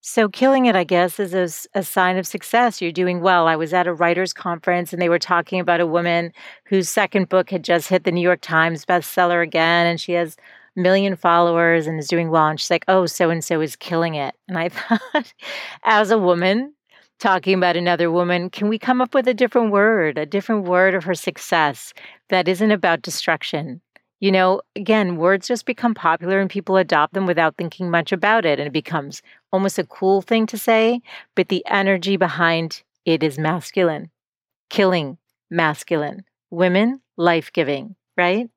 So, 0.05 0.27
killing 0.27 0.65
it, 0.65 0.75
I 0.75 0.83
guess, 0.83 1.17
is 1.17 1.33
a, 1.33 1.79
a, 1.79 1.81
sign 1.81 2.17
of 2.17 2.27
success. 2.27 2.81
You're 2.81 2.91
doing 2.91 3.21
well. 3.21 3.47
I 3.47 3.55
was 3.55 3.73
at 3.73 3.87
a 3.87 3.93
writer's 3.93 4.33
conference 4.33 4.91
and 4.91 5.01
they 5.01 5.07
were 5.07 5.17
talking 5.17 5.61
about 5.61 5.79
a 5.79 5.87
woman 5.87 6.33
whose 6.65 6.89
second 6.89 7.29
book 7.29 7.49
had 7.49 7.63
just 7.63 7.87
hit 7.87 8.03
the 8.03 8.11
New 8.11 8.21
York 8.21 8.41
Times 8.41 8.85
bestseller 8.85 9.41
again, 9.41 9.87
and 9.87 10.01
she 10.01 10.11
has 10.11 10.35
a 10.75 10.81
million 10.81 11.15
followers 11.15 11.87
and 11.87 11.97
is 11.99 12.09
doing 12.09 12.31
well. 12.31 12.47
And 12.47 12.59
she's 12.59 12.69
like, 12.69 12.83
oh, 12.89 13.05
so 13.05 13.29
and 13.29 13.41
so 13.41 13.61
is 13.61 13.77
killing 13.77 14.15
it. 14.15 14.35
And 14.49 14.57
I 14.57 14.67
thought, 14.69 15.33
as 15.85 16.11
a 16.11 16.17
woman, 16.17 16.73
talking 17.19 17.53
about 17.53 17.77
another 17.77 18.11
woman, 18.11 18.49
can 18.49 18.67
we 18.67 18.77
come 18.77 18.99
up 18.99 19.13
with 19.13 19.25
a 19.29 19.33
different 19.33 19.71
word, 19.71 20.17
a 20.17 20.25
different 20.25 20.65
word 20.65 20.95
of 20.95 21.05
her 21.05 21.15
success 21.15 21.93
that 22.27 22.49
isn't 22.49 22.71
about 22.71 23.01
destruction? 23.01 23.79
You 24.19 24.31
know, 24.31 24.61
again, 24.75 25.17
words 25.17 25.47
just 25.47 25.65
become 25.65 25.93
popular 25.93 26.39
and 26.39 26.49
people 26.49 26.77
adopt 26.77 27.13
them 27.13 27.25
without 27.25 27.57
thinking 27.57 27.91
much 27.91 28.11
about 28.11 28.45
it. 28.45 28.59
And 28.59 28.67
it 28.67 28.73
becomes 28.73 29.21
almost 29.51 29.77
a 29.77 29.83
cool 29.83 30.21
thing 30.21 30.45
to 30.47 30.57
say, 30.57 31.01
but 31.35 31.49
the 31.49 31.63
energy 31.67 32.15
behind 32.15 32.83
it 33.05 33.21
is 33.21 33.37
masculine. 33.37 34.09
Killing, 34.69 35.17
masculine. 35.51 36.23
Women, 36.51 37.01
life 37.17 37.51
giving, 37.51 37.95
right? 38.15 38.49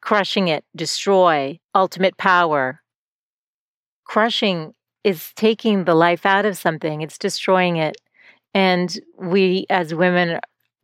Crushing 0.00 0.48
it, 0.48 0.64
destroy, 0.74 1.60
ultimate 1.74 2.16
power. 2.16 2.82
Crushing 4.04 4.74
is 5.04 5.32
taking 5.36 5.84
the 5.84 5.94
life 5.94 6.26
out 6.26 6.44
of 6.44 6.56
something, 6.56 7.02
it's 7.02 7.18
destroying 7.18 7.76
it. 7.76 7.96
And 8.54 8.98
we 9.18 9.66
as 9.70 9.94
women 9.94 10.40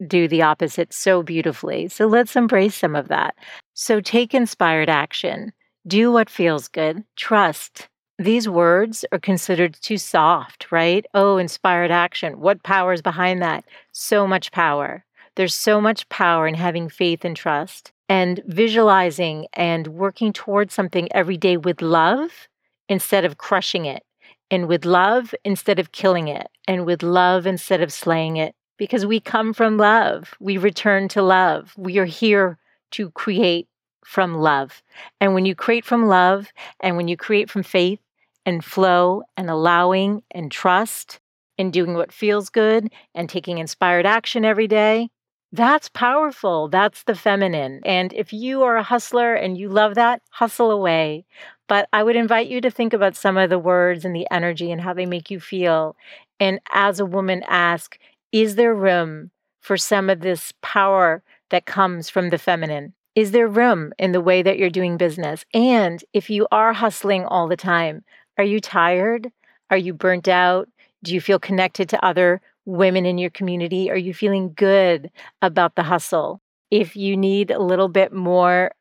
do 0.06 0.28
the 0.28 0.42
opposite 0.42 0.92
so 0.92 1.22
beautifully. 1.22 1.88
So 1.88 2.06
let's 2.06 2.36
embrace 2.36 2.76
some 2.76 2.94
of 2.94 3.08
that. 3.08 3.34
So 3.80 4.00
take 4.00 4.34
inspired 4.34 4.88
action, 4.88 5.52
do 5.86 6.10
what 6.10 6.28
feels 6.28 6.66
good, 6.66 7.04
trust. 7.14 7.88
These 8.18 8.48
words 8.48 9.04
are 9.12 9.20
considered 9.20 9.78
too 9.80 9.98
soft, 9.98 10.72
right? 10.72 11.06
Oh, 11.14 11.36
inspired 11.36 11.92
action. 11.92 12.40
What 12.40 12.64
power 12.64 12.92
is 12.92 13.02
behind 13.02 13.40
that? 13.40 13.64
So 13.92 14.26
much 14.26 14.50
power. 14.50 15.04
There's 15.36 15.54
so 15.54 15.80
much 15.80 16.08
power 16.08 16.48
in 16.48 16.54
having 16.54 16.88
faith 16.88 17.24
and 17.24 17.36
trust 17.36 17.92
and 18.08 18.42
visualizing 18.48 19.46
and 19.52 19.86
working 19.86 20.32
towards 20.32 20.74
something 20.74 21.06
every 21.12 21.36
day 21.36 21.56
with 21.56 21.80
love 21.80 22.48
instead 22.88 23.24
of 23.24 23.38
crushing 23.38 23.84
it 23.84 24.02
and 24.50 24.66
with 24.66 24.86
love 24.86 25.36
instead 25.44 25.78
of 25.78 25.92
killing 25.92 26.26
it, 26.26 26.48
and 26.66 26.84
with 26.84 27.04
love 27.04 27.46
instead 27.46 27.80
of 27.80 27.92
slaying 27.92 28.38
it, 28.38 28.56
because 28.76 29.06
we 29.06 29.20
come 29.20 29.54
from 29.54 29.76
love. 29.76 30.34
We 30.40 30.56
return 30.56 31.06
to 31.10 31.22
love. 31.22 31.74
We 31.76 31.98
are 31.98 32.06
here 32.06 32.58
to 32.92 33.10
create 33.10 33.68
from 34.04 34.34
love. 34.34 34.82
And 35.20 35.34
when 35.34 35.44
you 35.44 35.54
create 35.54 35.84
from 35.84 36.06
love, 36.06 36.48
and 36.80 36.96
when 36.96 37.08
you 37.08 37.16
create 37.16 37.50
from 37.50 37.62
faith 37.62 38.00
and 38.46 38.64
flow 38.64 39.22
and 39.36 39.50
allowing 39.50 40.22
and 40.30 40.50
trust 40.50 41.20
and 41.58 41.72
doing 41.72 41.94
what 41.94 42.12
feels 42.12 42.48
good 42.48 42.90
and 43.14 43.28
taking 43.28 43.58
inspired 43.58 44.06
action 44.06 44.44
every 44.44 44.66
day, 44.66 45.10
that's 45.52 45.88
powerful. 45.88 46.68
That's 46.68 47.04
the 47.04 47.14
feminine. 47.14 47.80
And 47.84 48.12
if 48.12 48.32
you 48.32 48.62
are 48.62 48.76
a 48.76 48.82
hustler 48.82 49.34
and 49.34 49.56
you 49.56 49.68
love 49.68 49.94
that, 49.94 50.22
hustle 50.30 50.70
away. 50.70 51.24
But 51.68 51.88
I 51.92 52.02
would 52.02 52.16
invite 52.16 52.48
you 52.48 52.60
to 52.62 52.70
think 52.70 52.92
about 52.92 53.16
some 53.16 53.36
of 53.36 53.50
the 53.50 53.58
words 53.58 54.04
and 54.04 54.14
the 54.14 54.26
energy 54.30 54.70
and 54.70 54.80
how 54.80 54.92
they 54.94 55.06
make 55.06 55.30
you 55.30 55.40
feel. 55.40 55.96
And 56.40 56.60
as 56.72 57.00
a 57.00 57.06
woman, 57.06 57.42
ask 57.48 57.98
Is 58.32 58.56
there 58.56 58.74
room 58.74 59.30
for 59.60 59.76
some 59.76 60.08
of 60.08 60.20
this 60.20 60.52
power 60.62 61.22
that 61.50 61.66
comes 61.66 62.10
from 62.10 62.30
the 62.30 62.38
feminine? 62.38 62.94
Is 63.14 63.32
there 63.32 63.48
room 63.48 63.92
in 63.98 64.12
the 64.12 64.20
way 64.20 64.42
that 64.42 64.58
you're 64.58 64.70
doing 64.70 64.96
business? 64.96 65.44
And 65.52 66.04
if 66.12 66.30
you 66.30 66.46
are 66.52 66.72
hustling 66.72 67.24
all 67.24 67.48
the 67.48 67.56
time, 67.56 68.04
are 68.36 68.44
you 68.44 68.60
tired? 68.60 69.30
Are 69.70 69.76
you 69.76 69.92
burnt 69.92 70.28
out? 70.28 70.68
Do 71.02 71.14
you 71.14 71.20
feel 71.20 71.38
connected 71.38 71.88
to 71.88 72.04
other 72.04 72.40
women 72.64 73.06
in 73.06 73.18
your 73.18 73.30
community? 73.30 73.90
Are 73.90 73.96
you 73.96 74.14
feeling 74.14 74.52
good 74.54 75.10
about 75.42 75.74
the 75.74 75.82
hustle? 75.82 76.40
If 76.70 76.96
you 76.96 77.16
need 77.16 77.50
a 77.50 77.58
little 77.58 77.88
bit 77.88 78.12
more 78.12 78.72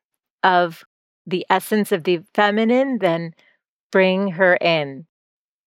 of 0.44 0.84
the 1.26 1.46
essence 1.50 1.92
of 1.92 2.04
the 2.04 2.22
feminine, 2.34 3.00
then 3.00 3.34
bring 3.92 4.32
her 4.32 4.56
in. 4.58 5.06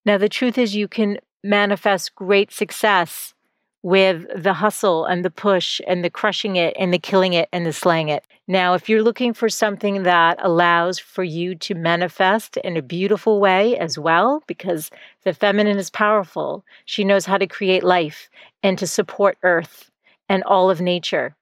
Now, 0.04 0.18
the 0.18 0.28
truth 0.28 0.58
is, 0.58 0.74
you 0.74 0.88
can 0.88 1.18
manifest 1.42 2.14
great 2.14 2.52
success 2.52 3.34
with 3.82 4.26
the 4.36 4.52
hustle 4.52 5.06
and 5.06 5.24
the 5.24 5.30
push 5.30 5.80
and 5.86 6.04
the 6.04 6.10
crushing 6.10 6.56
it 6.56 6.76
and 6.78 6.92
the 6.92 6.98
killing 6.98 7.32
it 7.32 7.48
and 7.52 7.64
the 7.64 7.72
slaying 7.72 8.08
it. 8.08 8.24
Now, 8.46 8.74
if 8.74 8.88
you're 8.88 9.02
looking 9.02 9.32
for 9.32 9.48
something 9.48 10.02
that 10.02 10.38
allows 10.42 10.98
for 10.98 11.24
you 11.24 11.54
to 11.54 11.74
manifest 11.74 12.56
in 12.58 12.76
a 12.76 12.82
beautiful 12.82 13.40
way 13.40 13.78
as 13.78 13.98
well, 13.98 14.42
because 14.46 14.90
the 15.24 15.32
feminine 15.32 15.78
is 15.78 15.88
powerful, 15.88 16.64
she 16.84 17.04
knows 17.04 17.24
how 17.24 17.38
to 17.38 17.46
create 17.46 17.82
life 17.82 18.28
and 18.62 18.78
to 18.78 18.86
support 18.86 19.38
earth 19.42 19.90
and 20.28 20.42
all 20.44 20.70
of 20.70 20.80
nature, 20.80 21.34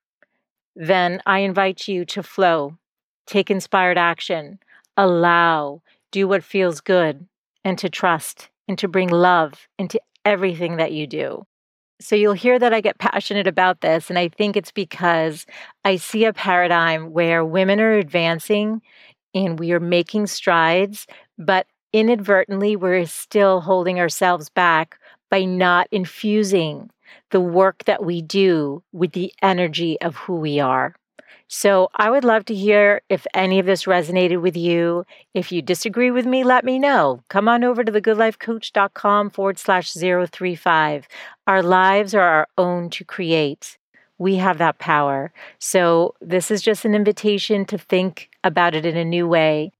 then 0.76 1.20
I 1.26 1.40
invite 1.40 1.88
you 1.88 2.04
to 2.04 2.22
flow, 2.22 2.78
take 3.26 3.50
inspired 3.50 3.98
action, 3.98 4.60
allow, 4.96 5.82
do 6.12 6.28
what 6.28 6.44
feels 6.44 6.80
good, 6.80 7.26
and 7.64 7.76
to 7.78 7.90
trust 7.90 8.48
and 8.68 8.78
to 8.78 8.86
bring 8.86 9.08
love 9.08 9.66
into 9.76 10.00
everything 10.24 10.76
that 10.76 10.92
you 10.92 11.08
do. 11.08 11.47
So 12.00 12.14
you'll 12.14 12.32
hear 12.34 12.58
that 12.58 12.72
I 12.72 12.80
get 12.80 12.98
passionate 12.98 13.46
about 13.46 13.80
this. 13.80 14.08
And 14.08 14.18
I 14.18 14.28
think 14.28 14.56
it's 14.56 14.70
because 14.70 15.46
I 15.84 15.96
see 15.96 16.24
a 16.24 16.32
paradigm 16.32 17.12
where 17.12 17.44
women 17.44 17.80
are 17.80 17.92
advancing 17.92 18.82
and 19.34 19.58
we 19.58 19.72
are 19.72 19.80
making 19.80 20.26
strides, 20.28 21.06
but 21.38 21.66
inadvertently 21.92 22.76
we're 22.76 23.06
still 23.06 23.60
holding 23.60 24.00
ourselves 24.00 24.48
back 24.50 24.98
by 25.30 25.44
not 25.44 25.88
infusing 25.92 26.90
the 27.30 27.40
work 27.40 27.84
that 27.84 28.04
we 28.04 28.22
do 28.22 28.82
with 28.92 29.12
the 29.12 29.32
energy 29.42 30.00
of 30.02 30.16
who 30.16 30.36
we 30.36 30.60
are. 30.60 30.94
So 31.48 31.88
I 31.94 32.10
would 32.10 32.24
love 32.24 32.44
to 32.46 32.54
hear 32.54 33.00
if 33.08 33.26
any 33.32 33.58
of 33.58 33.64
this 33.64 33.84
resonated 33.84 34.42
with 34.42 34.56
you. 34.56 35.04
If 35.32 35.50
you 35.50 35.62
disagree 35.62 36.10
with 36.10 36.26
me, 36.26 36.44
let 36.44 36.62
me 36.62 36.78
know. 36.78 37.22
Come 37.28 37.48
on 37.48 37.64
over 37.64 37.82
to 37.82 37.90
thegoodlifecoach.com 37.90 39.30
forward 39.30 39.58
slash 39.58 39.92
035. 39.92 41.08
Our 41.46 41.62
lives 41.62 42.14
are 42.14 42.20
our 42.20 42.48
own 42.58 42.90
to 42.90 43.04
create. 43.04 43.78
We 44.18 44.36
have 44.36 44.58
that 44.58 44.78
power. 44.78 45.32
So 45.58 46.14
this 46.20 46.50
is 46.50 46.60
just 46.60 46.84
an 46.84 46.94
invitation 46.94 47.64
to 47.66 47.78
think 47.78 48.28
about 48.44 48.74
it 48.74 48.84
in 48.84 48.96
a 48.96 49.04
new 49.04 49.26
way. 49.26 49.72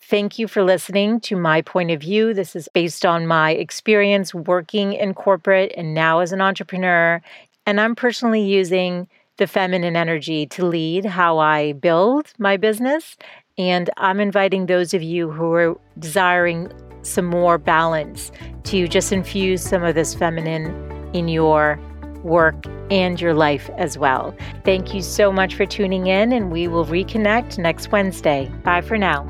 Thank 0.00 0.40
you 0.40 0.48
for 0.48 0.64
listening 0.64 1.20
to 1.20 1.36
my 1.36 1.62
point 1.62 1.92
of 1.92 2.00
view. 2.00 2.34
This 2.34 2.56
is 2.56 2.68
based 2.74 3.06
on 3.06 3.28
my 3.28 3.52
experience 3.52 4.34
working 4.34 4.94
in 4.94 5.14
corporate 5.14 5.72
and 5.76 5.94
now 5.94 6.18
as 6.18 6.32
an 6.32 6.40
entrepreneur. 6.40 7.22
And 7.64 7.80
I'm 7.80 7.94
personally 7.94 8.42
using 8.42 9.06
the 9.40 9.48
feminine 9.48 9.96
energy 9.96 10.46
to 10.46 10.64
lead 10.64 11.04
how 11.04 11.38
I 11.38 11.72
build 11.72 12.32
my 12.38 12.56
business. 12.56 13.16
And 13.58 13.90
I'm 13.96 14.20
inviting 14.20 14.66
those 14.66 14.94
of 14.94 15.02
you 15.02 15.30
who 15.30 15.52
are 15.52 15.80
desiring 15.98 16.70
some 17.02 17.24
more 17.24 17.58
balance 17.58 18.30
to 18.64 18.86
just 18.86 19.12
infuse 19.12 19.62
some 19.62 19.82
of 19.82 19.94
this 19.94 20.14
feminine 20.14 20.70
in 21.14 21.26
your 21.26 21.80
work 22.22 22.66
and 22.90 23.18
your 23.20 23.34
life 23.34 23.70
as 23.78 23.96
well. 23.96 24.36
Thank 24.64 24.94
you 24.94 25.00
so 25.00 25.32
much 25.32 25.54
for 25.54 25.64
tuning 25.64 26.06
in, 26.06 26.32
and 26.32 26.52
we 26.52 26.68
will 26.68 26.84
reconnect 26.84 27.56
next 27.56 27.90
Wednesday. 27.90 28.52
Bye 28.62 28.82
for 28.82 28.98
now. 28.98 29.24